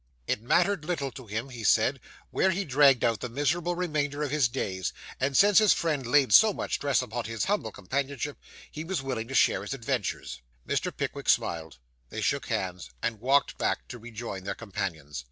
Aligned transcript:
'It 0.25 0.41
mattered 0.41 0.83
little 0.83 1.11
to 1.11 1.27
him,' 1.27 1.49
he 1.49 1.63
said, 1.63 1.99
'where 2.31 2.49
he 2.49 2.65
dragged 2.65 3.03
out 3.03 3.19
the 3.19 3.29
miserable 3.29 3.75
remainder 3.75 4.23
of 4.23 4.31
his 4.31 4.47
days; 4.47 4.93
and 5.19 5.37
since 5.37 5.59
his 5.59 5.73
friend 5.73 6.07
laid 6.07 6.33
so 6.33 6.51
much 6.51 6.73
stress 6.73 7.03
upon 7.03 7.25
his 7.25 7.45
humble 7.45 7.71
companionship, 7.71 8.39
he 8.71 8.83
was 8.83 9.03
willing 9.03 9.27
to 9.27 9.35
share 9.35 9.61
his 9.61 9.75
adventures.' 9.75 10.41
Mr. 10.67 10.91
Pickwick 10.91 11.29
smiled; 11.29 11.77
they 12.09 12.19
shook 12.19 12.47
hands, 12.47 12.89
and 13.03 13.19
walked 13.19 13.59
back 13.59 13.87
to 13.89 13.99
rejoin 13.99 14.43
their 14.43 14.55
companions. 14.55 15.19